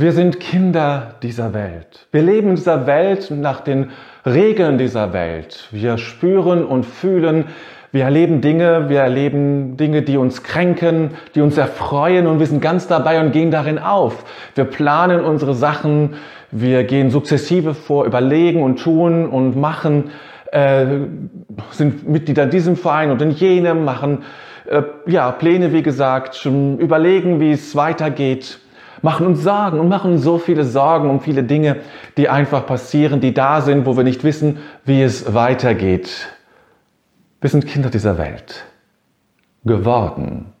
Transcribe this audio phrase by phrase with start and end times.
[0.00, 2.06] Wir sind Kinder dieser Welt.
[2.10, 3.90] Wir leben in dieser Welt nach den
[4.24, 5.68] Regeln dieser Welt.
[5.72, 7.44] Wir spüren und fühlen,
[7.92, 12.62] wir erleben Dinge, wir erleben Dinge, die uns kränken, die uns erfreuen und wir sind
[12.62, 14.24] ganz dabei und gehen darin auf.
[14.54, 16.14] Wir planen unsere Sachen,
[16.50, 20.12] wir gehen sukzessive vor, überlegen und tun und machen,
[20.50, 20.86] äh,
[21.72, 24.22] sind Mitglieder in diesem Verein und in jenem, machen
[24.64, 28.60] äh, ja, Pläne, wie gesagt, überlegen, wie es weitergeht,
[29.02, 31.76] machen uns Sorgen und machen so viele Sorgen um viele Dinge,
[32.16, 36.28] die einfach passieren, die da sind, wo wir nicht wissen, wie es weitergeht.
[37.40, 38.64] Wir sind Kinder dieser Welt
[39.64, 40.52] geworden.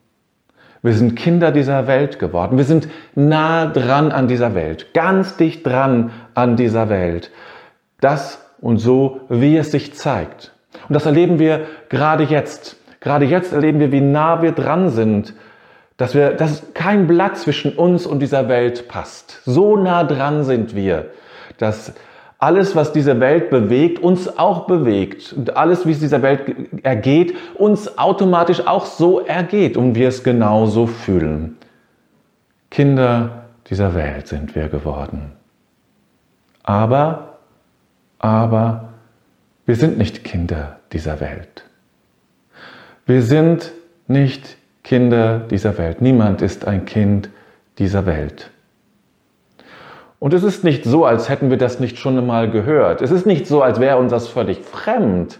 [0.82, 2.56] Wir sind Kinder dieser Welt geworden.
[2.56, 7.30] Wir sind nah dran an dieser Welt, ganz dicht dran an dieser Welt.
[8.00, 10.52] Das und so, wie es sich zeigt.
[10.88, 12.76] Und das erleben wir gerade jetzt.
[13.00, 15.34] Gerade jetzt erleben wir, wie nah wir dran sind,
[16.00, 19.42] dass wir, dass kein Blatt zwischen uns und dieser Welt passt.
[19.44, 21.10] So nah dran sind wir,
[21.58, 21.92] dass
[22.38, 25.34] alles, was diese Welt bewegt, uns auch bewegt.
[25.34, 30.24] Und alles, wie es dieser Welt ergeht, uns automatisch auch so ergeht und wir es
[30.24, 31.58] genauso fühlen.
[32.70, 35.32] Kinder dieser Welt sind wir geworden.
[36.62, 37.40] Aber,
[38.18, 38.88] aber,
[39.66, 41.64] wir sind nicht Kinder dieser Welt.
[43.04, 43.72] Wir sind
[44.08, 46.00] nicht Kinder dieser Welt.
[46.00, 47.30] Niemand ist ein Kind
[47.78, 48.50] dieser Welt.
[50.18, 53.00] Und es ist nicht so, als hätten wir das nicht schon einmal gehört.
[53.00, 55.38] Es ist nicht so, als wäre uns das völlig fremd.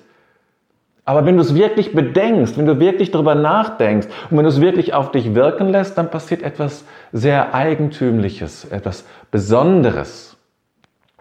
[1.05, 4.61] Aber wenn du es wirklich bedenkst, wenn du wirklich darüber nachdenkst und wenn du es
[4.61, 10.37] wirklich auf dich wirken lässt, dann passiert etwas sehr Eigentümliches, etwas Besonderes.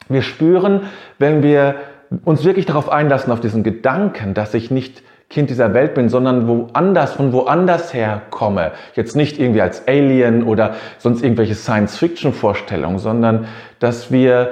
[0.07, 0.83] Wir spüren,
[1.17, 1.75] wenn wir
[2.23, 6.47] uns wirklich darauf einlassen, auf diesen Gedanken, dass ich nicht Kind dieser Welt bin, sondern
[6.47, 8.71] woanders, von woanders her komme.
[8.95, 13.47] Jetzt nicht irgendwie als Alien oder sonst irgendwelche Science-Fiction-Vorstellungen, sondern
[13.77, 14.49] dass wir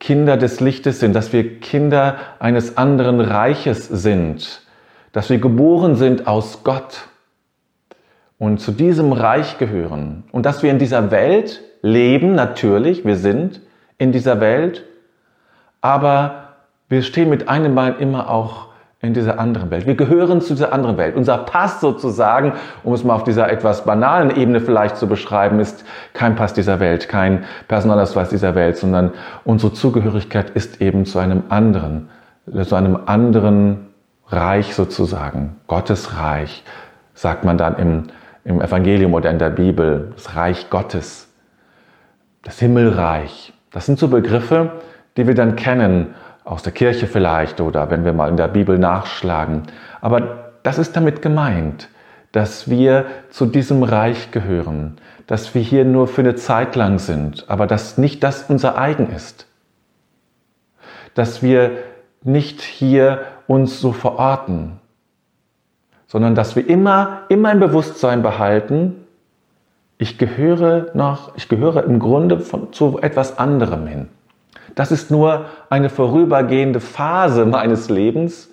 [0.00, 4.62] Kinder des Lichtes sind, dass wir Kinder eines anderen Reiches sind,
[5.12, 7.08] dass wir geboren sind aus Gott
[8.38, 13.60] und zu diesem Reich gehören und dass wir in dieser Welt leben, natürlich, wir sind
[13.96, 14.84] in dieser Welt,
[15.80, 16.56] aber
[16.88, 18.66] wir stehen mit einem Bein immer auch
[19.02, 19.86] in dieser anderen Welt.
[19.86, 21.16] Wir gehören zu dieser anderen Welt.
[21.16, 25.84] Unser Pass sozusagen, um es mal auf dieser etwas banalen Ebene vielleicht zu beschreiben, ist
[26.14, 29.12] kein Pass dieser Welt, kein Personalausweis dieser Welt, sondern
[29.44, 32.08] unsere Zugehörigkeit ist eben zu einem anderen,
[32.62, 33.88] zu einem anderen
[34.28, 35.56] Reich sozusagen.
[35.66, 36.64] Gottes Reich,
[37.14, 38.02] sagt man dann im,
[38.44, 41.28] im Evangelium oder in der Bibel, das Reich Gottes,
[42.42, 43.52] das Himmelreich.
[43.72, 44.72] Das sind so Begriffe,
[45.16, 46.14] die wir dann kennen
[46.46, 49.64] aus der Kirche vielleicht oder wenn wir mal in der Bibel nachschlagen.
[50.00, 51.88] Aber das ist damit gemeint,
[52.30, 54.96] dass wir zu diesem Reich gehören,
[55.26, 59.10] dass wir hier nur für eine Zeit lang sind, aber dass nicht das unser eigen
[59.10, 59.48] ist.
[61.14, 61.72] Dass wir
[62.22, 64.78] nicht hier uns so verorten,
[66.06, 69.04] sondern dass wir immer, immer im Bewusstsein behalten,
[69.98, 74.08] ich gehöre noch, ich gehöre im Grunde von, zu etwas anderem hin.
[74.76, 78.50] Das ist nur eine vorübergehende Phase meines Lebens.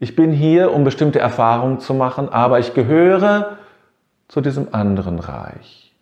[0.00, 3.56] Ich bin hier, um bestimmte Erfahrungen zu machen, aber ich gehöre
[4.28, 5.94] zu diesem anderen Reich.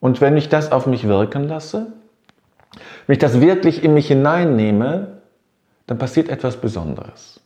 [0.00, 1.92] Und wenn ich das auf mich wirken lasse,
[3.06, 5.18] wenn ich das wirklich in mich hineinnehme,
[5.86, 7.40] dann passiert etwas Besonderes.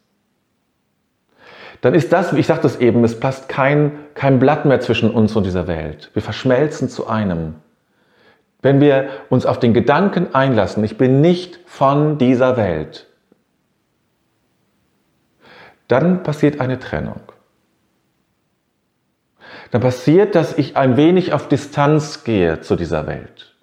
[1.81, 5.35] Dann ist das, ich sagte es eben, es passt kein, kein Blatt mehr zwischen uns
[5.35, 6.11] und dieser Welt.
[6.13, 7.57] Wir verschmelzen zu einem.
[8.61, 13.07] Wenn wir uns auf den Gedanken einlassen, ich bin nicht von dieser Welt,
[15.87, 17.21] dann passiert eine Trennung.
[19.71, 23.55] Dann passiert, dass ich ein wenig auf Distanz gehe zu dieser Welt.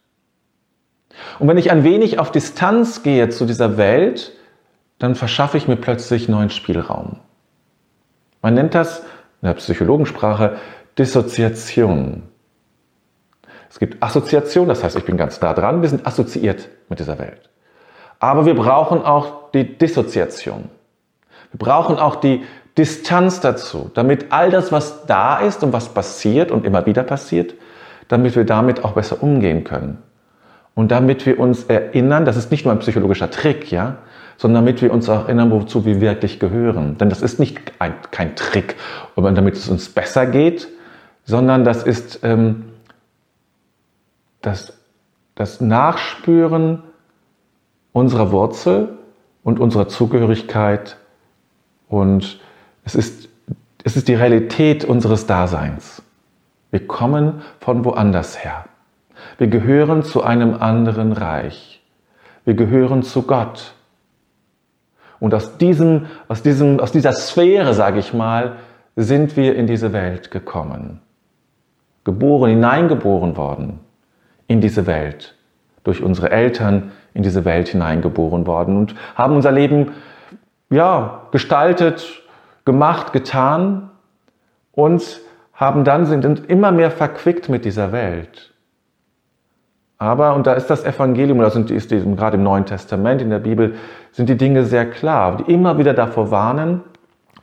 [1.40, 4.34] Und wenn ich ein wenig auf Distanz gehe zu dieser Welt,
[5.00, 7.20] dann verschaffe ich mir plötzlich neuen Spielraum.
[8.42, 9.00] Man nennt das
[9.42, 10.58] in der Psychologensprache
[10.98, 12.24] Dissoziation.
[13.76, 17.20] Es gibt Assoziation, das heißt, ich bin ganz nah dran, wir sind assoziiert mit dieser
[17.20, 17.50] Welt.
[18.20, 20.70] Aber wir brauchen auch die Dissoziation.
[21.52, 22.46] Wir brauchen auch die
[22.78, 27.54] Distanz dazu, damit all das, was da ist und was passiert und immer wieder passiert,
[28.08, 29.98] damit wir damit auch besser umgehen können.
[30.74, 33.98] Und damit wir uns erinnern, das ist nicht nur ein psychologischer Trick, ja,
[34.38, 36.98] sondern damit wir uns auch erinnern, wozu wir wirklich gehören.
[36.98, 38.78] Denn das ist nicht ein, kein Trick,
[39.18, 40.70] damit es uns besser geht,
[41.26, 42.72] sondern das ist ähm,
[44.46, 44.74] das,
[45.34, 46.84] das Nachspüren
[47.94, 48.98] unserer Wurzel
[49.44, 50.98] und unserer Zugehörigkeit
[51.88, 52.40] und
[52.84, 53.30] es ist,
[53.84, 56.02] es ist die Realität unseres Daseins.
[56.72, 58.66] Wir kommen von woanders her.
[59.38, 61.82] Wir gehören zu einem anderen Reich.
[62.44, 63.74] Wir gehören zu Gott.
[65.20, 68.58] Und aus, diesem, aus, diesem, aus dieser Sphäre, sage ich mal,
[68.96, 71.02] sind wir in diese Welt gekommen.
[72.04, 73.80] Geboren, hineingeboren worden
[74.48, 75.36] in diese Welt.
[75.84, 79.92] Durch unsere Eltern in diese Welt hineingeboren worden und haben unser Leben
[80.70, 82.24] ja, gestaltet,
[82.66, 83.92] gemacht, getan
[84.72, 85.22] und
[85.54, 88.54] haben dann, sind immer mehr verquickt mit dieser Welt.
[89.98, 93.30] Aber, und da ist das Evangelium, oder sind, ist die, gerade im Neuen Testament, in
[93.30, 93.76] der Bibel,
[94.12, 96.82] sind die Dinge sehr klar, die immer wieder davor warnen,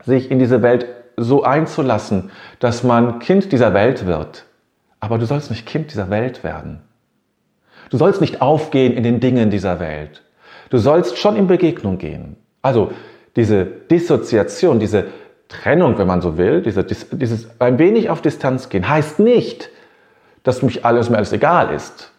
[0.05, 4.44] sich in diese Welt so einzulassen, dass man Kind dieser Welt wird.
[5.00, 6.82] Aber du sollst nicht Kind dieser Welt werden.
[7.93, 10.23] Du sollst nicht aufgehen in den Dingen dieser Welt.
[10.71, 12.37] Du sollst schon in Begegnung gehen.
[12.62, 12.91] Also
[13.37, 15.09] diese Dissoziation, diese
[15.49, 19.69] Trennung, wenn man so will, diese, dieses ein wenig auf Distanz gehen, heißt nicht,
[20.43, 22.12] dass mich alles mir alles egal ist,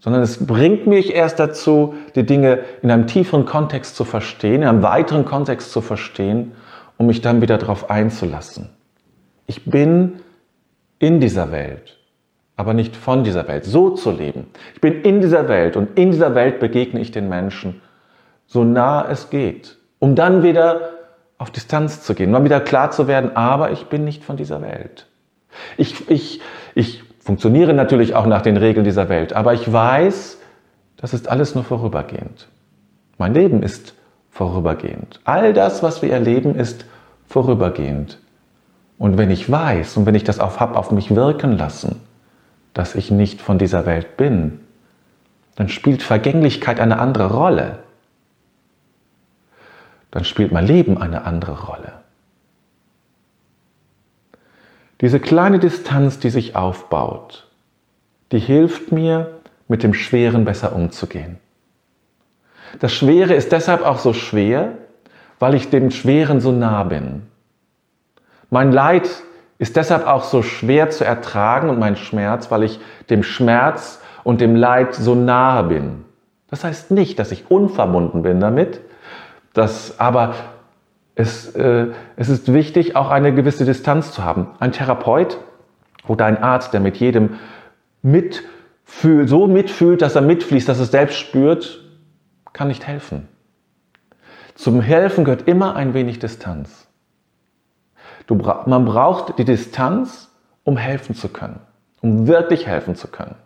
[0.00, 4.68] sondern es bringt mich erst dazu, die Dinge in einem tieferen Kontext zu verstehen, in
[4.68, 6.50] einem weiteren Kontext zu verstehen,
[6.96, 8.70] um mich dann wieder darauf einzulassen.
[9.46, 10.14] Ich bin
[10.98, 11.96] in dieser Welt,
[12.56, 13.64] aber nicht von dieser Welt.
[13.64, 14.46] So zu leben.
[14.74, 17.80] Ich bin in dieser Welt und in dieser Welt begegne ich den Menschen,
[18.46, 20.90] so nah es geht, um dann wieder
[21.38, 24.62] auf Distanz zu gehen, mal wieder klar zu werden, aber ich bin nicht von dieser
[24.62, 25.06] Welt.
[25.76, 26.40] Ich, ich,
[26.74, 30.38] ich funktioniere natürlich auch nach den Regeln dieser Welt, aber ich weiß,
[30.96, 32.48] das ist alles nur vorübergehend.
[33.18, 33.94] Mein Leben ist
[34.30, 35.20] vorübergehend.
[35.24, 36.84] All das, was wir erleben, ist
[37.26, 38.18] vorübergehend.
[38.98, 42.00] Und wenn ich weiß und wenn ich das auf, hab auf mich wirken lassen,
[42.74, 44.60] dass ich nicht von dieser Welt bin,
[45.56, 47.78] dann spielt Vergänglichkeit eine andere Rolle.
[50.10, 51.92] Dann spielt mein Leben eine andere Rolle.
[55.00, 57.48] Diese kleine Distanz, die sich aufbaut,
[58.32, 61.38] die hilft mir, mit dem Schweren besser umzugehen.
[62.80, 64.72] Das Schwere ist deshalb auch so schwer,
[65.38, 67.22] weil ich dem Schweren so nah bin.
[68.50, 69.08] Mein Leid
[69.58, 72.80] ist deshalb auch so schwer zu ertragen und mein Schmerz, weil ich
[73.10, 76.04] dem Schmerz und dem Leid so nahe bin.
[76.50, 78.80] Das heißt nicht, dass ich unverbunden bin damit,
[79.52, 80.34] dass, aber
[81.14, 84.48] es, äh, es ist wichtig, auch eine gewisse Distanz zu haben.
[84.58, 85.38] Ein Therapeut
[86.08, 87.38] oder ein Arzt, der mit jedem
[88.02, 91.84] mitfühlt, so mitfühlt, dass er mitfließt, dass er es selbst spürt,
[92.52, 93.28] kann nicht helfen.
[94.54, 96.88] Zum Helfen gehört immer ein wenig Distanz.
[98.26, 100.30] Du, man braucht die Distanz,
[100.64, 101.60] um helfen zu können,
[102.00, 103.36] um wirklich helfen zu können.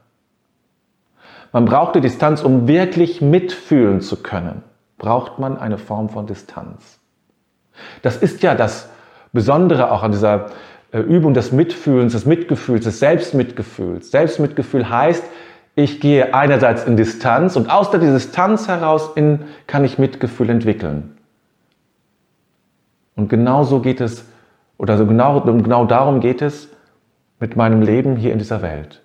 [1.52, 4.62] Man braucht die Distanz, um wirklich mitfühlen zu können,
[4.98, 7.00] braucht man eine Form von Distanz.
[8.02, 8.88] Das ist ja das
[9.32, 10.46] Besondere auch an dieser
[10.92, 14.10] äh, Übung des Mitfühlens, des Mitgefühls, des Selbstmitgefühls.
[14.10, 15.24] Selbstmitgefühl heißt,
[15.74, 21.16] ich gehe einerseits in Distanz und aus der Distanz heraus in, kann ich Mitgefühl entwickeln.
[23.14, 24.24] Und genau so geht es,
[24.78, 26.68] oder so genau, genau darum geht es
[27.40, 29.02] mit meinem Leben hier in dieser Welt.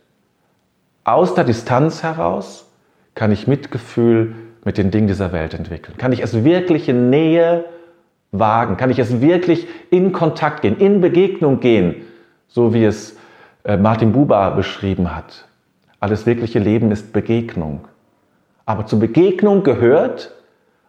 [1.04, 2.72] Aus der Distanz heraus
[3.16, 5.98] kann ich Mitgefühl mit den Dingen dieser Welt entwickeln.
[5.98, 7.66] Kann ich es wirklich in Nähe
[8.32, 8.78] wagen?
[8.78, 11.96] Kann ich es wirklich in Kontakt gehen, in Begegnung gehen,
[12.48, 13.18] so wie es
[13.66, 15.48] äh, Martin Buber beschrieben hat?
[16.00, 17.88] Alles wirkliche Leben ist Begegnung.
[18.66, 20.32] Aber zur Begegnung gehört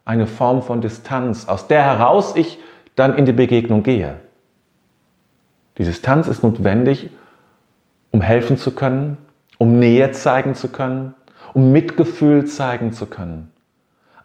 [0.05, 2.59] eine Form von Distanz, aus der heraus ich
[2.95, 4.17] dann in die Begegnung gehe.
[5.79, 7.11] Die Distanz ist notwendig,
[8.11, 9.17] um helfen zu können,
[9.59, 11.15] um Nähe zeigen zu können,
[11.53, 13.51] um Mitgefühl zeigen zu können.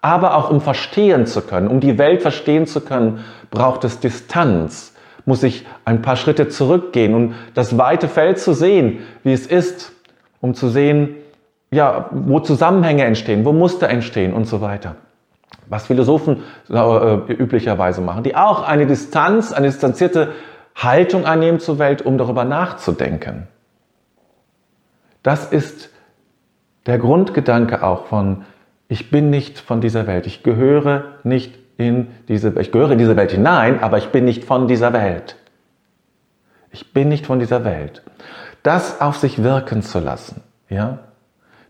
[0.01, 4.93] Aber auch um verstehen zu können, um die Welt verstehen zu können, braucht es Distanz,
[5.25, 9.91] muss ich ein paar Schritte zurückgehen, um das weite Feld zu sehen, wie es ist,
[10.41, 11.15] um zu sehen,
[11.71, 14.95] ja, wo Zusammenhänge entstehen, wo Muster entstehen und so weiter.
[15.67, 20.29] Was Philosophen äh, üblicherweise machen, die auch eine Distanz, eine distanzierte
[20.83, 23.47] Haltung einnehmen zur Welt, um darüber nachzudenken.
[25.23, 25.89] Das ist
[26.85, 28.45] der Grundgedanke auch von,
[28.87, 33.15] ich bin nicht von dieser Welt, ich gehöre nicht in diese, ich gehöre in diese
[33.15, 35.35] Welt hinein, aber ich bin nicht von dieser Welt.
[36.71, 38.03] Ich bin nicht von dieser Welt
[38.63, 40.41] das auf sich wirken zu lassen.
[40.69, 40.99] Ja?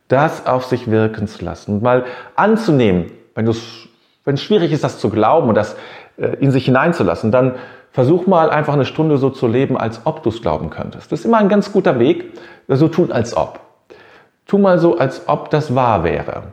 [0.07, 1.75] Das auf sich wirken zu lassen.
[1.75, 3.85] Und mal anzunehmen, wenn es
[4.25, 5.75] wenn es schwierig ist, das zu glauben und das
[6.17, 7.55] äh, in sich hineinzulassen, dann
[7.99, 11.11] versuch mal einfach eine Stunde so zu leben, als ob du es glauben könntest.
[11.11, 12.31] Das ist immer ein ganz guter Weg,
[12.69, 13.59] so tun als ob.
[14.45, 16.43] Tu mal so, als ob das wahr wäre.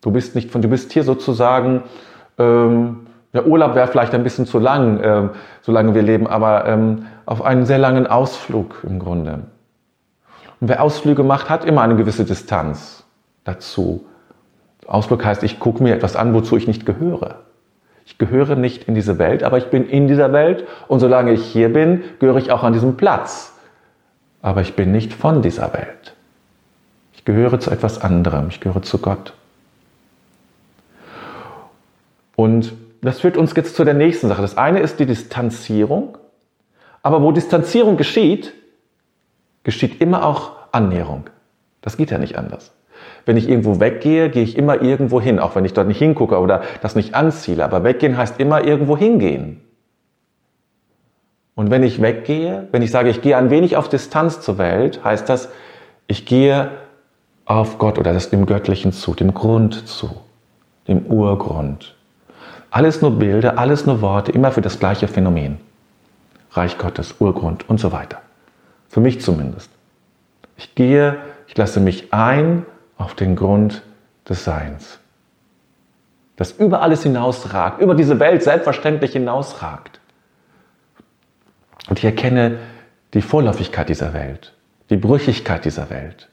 [0.00, 1.82] Du bist nicht von, du bist hier sozusagen,
[2.38, 5.28] ähm, der Urlaub wäre vielleicht ein bisschen zu lang, äh,
[5.60, 9.40] solange wir leben, aber ähm, auf einen sehr langen Ausflug im Grunde.
[10.62, 13.04] Und wer Ausflüge macht, hat immer eine gewisse Distanz
[13.44, 14.06] dazu.
[14.86, 17.40] Ausflug heißt, ich gucke mir etwas an, wozu ich nicht gehöre.
[18.12, 21.46] Ich gehöre nicht in diese Welt, aber ich bin in dieser Welt und solange ich
[21.46, 23.54] hier bin, gehöre ich auch an diesem Platz.
[24.42, 26.14] Aber ich bin nicht von dieser Welt.
[27.14, 29.32] Ich gehöre zu etwas anderem, ich gehöre zu Gott.
[32.36, 34.42] Und das führt uns jetzt zu der nächsten Sache.
[34.42, 36.18] Das eine ist die Distanzierung,
[37.02, 38.52] aber wo Distanzierung geschieht,
[39.64, 41.30] geschieht immer auch Annäherung.
[41.80, 42.72] Das geht ja nicht anders.
[43.24, 46.38] Wenn ich irgendwo weggehe, gehe ich immer irgendwo hin, auch wenn ich dort nicht hingucke
[46.38, 47.64] oder das nicht anziele.
[47.64, 49.60] Aber weggehen heißt immer irgendwo hingehen.
[51.54, 55.04] Und wenn ich weggehe, wenn ich sage, ich gehe ein wenig auf Distanz zur Welt,
[55.04, 55.50] heißt das,
[56.06, 56.70] ich gehe
[57.44, 60.10] auf Gott oder das dem Göttlichen zu, dem Grund zu,
[60.88, 61.94] dem Urgrund.
[62.70, 65.58] Alles nur Bilder, alles nur Worte, immer für das gleiche Phänomen.
[66.52, 68.22] Reich Gottes, Urgrund und so weiter.
[68.88, 69.70] Für mich zumindest.
[70.56, 71.16] Ich gehe,
[71.46, 72.64] ich lasse mich ein
[73.02, 73.82] auf den Grund
[74.28, 74.98] des Seins.
[76.36, 80.00] Das über alles hinausragt, über diese Welt selbstverständlich hinausragt.
[81.88, 82.58] Und ich erkenne
[83.12, 84.54] die Vorläufigkeit dieser Welt,
[84.88, 86.28] die Brüchigkeit dieser Welt.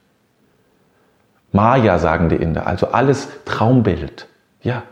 [1.52, 4.28] Maya sagen die Inder, also alles Traumbild.
[4.62, 4.84] Ja,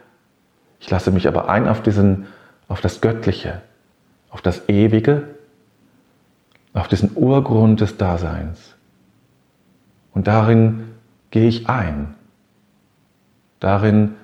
[0.79, 2.25] ich lasse mich aber ein auf, diesen,
[2.67, 3.61] auf das Göttliche,
[4.31, 5.23] auf das Ewige,
[6.73, 8.75] auf diesen Urgrund des Daseins.
[10.13, 10.96] Und darin
[11.31, 12.15] gehe ich ein.
[13.59, 14.15] Darin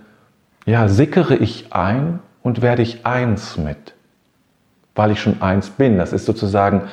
[0.65, 3.95] ja, sickere ich ein und werde ich eins mit,
[4.95, 5.97] weil ich schon eins bin.
[5.97, 6.83] Das ist sozusagen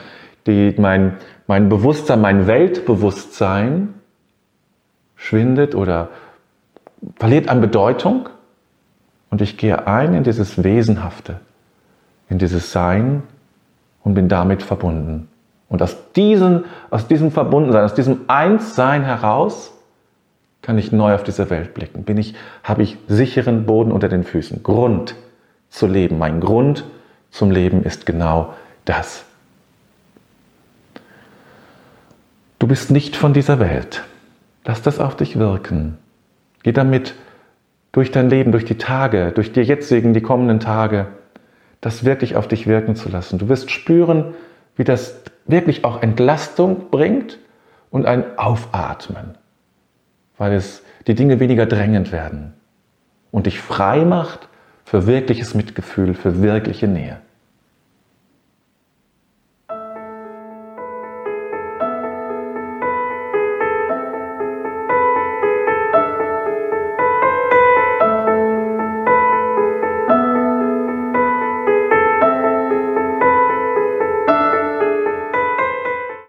[0.46, 3.94] die, mein, mein Bewusstsein, mein Weltbewusstsein
[5.16, 6.08] schwindet oder
[7.16, 8.28] verliert an Bedeutung
[9.30, 11.40] und ich gehe ein in dieses Wesenhafte,
[12.28, 13.22] in dieses Sein
[14.02, 15.28] und bin damit verbunden.
[15.68, 19.72] Und aus, diesen, aus diesem Verbundensein, aus diesem Einssein heraus
[20.62, 22.04] kann ich neu auf diese Welt blicken.
[22.04, 25.14] Bin ich, habe ich sicheren Boden unter den Füßen, Grund
[25.70, 26.18] zu leben.
[26.18, 26.84] Mein Grund
[27.30, 29.24] zum Leben ist genau das.
[32.58, 34.04] Du bist nicht von dieser Welt.
[34.64, 35.96] Lass das auf dich wirken.
[36.62, 37.14] Geh damit
[37.92, 41.06] durch dein Leben, durch die Tage, durch die jetzigen, die kommenden Tage,
[41.80, 43.38] das wirklich auf dich wirken zu lassen.
[43.38, 44.34] Du wirst spüren,
[44.76, 47.38] wie das wirklich auch Entlastung bringt
[47.90, 49.39] und ein Aufatmen
[50.40, 52.54] weil es die Dinge weniger drängend werden
[53.30, 54.48] und dich frei macht
[54.86, 57.18] für wirkliches Mitgefühl, für wirkliche Nähe.